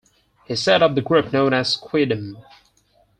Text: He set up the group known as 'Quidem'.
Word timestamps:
He 0.47 0.55
set 0.55 0.81
up 0.81 0.95
the 0.95 1.01
group 1.03 1.31
known 1.31 1.53
as 1.53 1.77
'Quidem'. 1.77 2.43